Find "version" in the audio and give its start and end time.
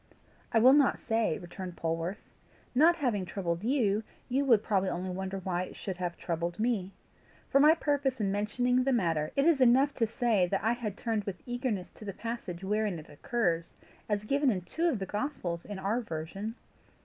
16.01-16.55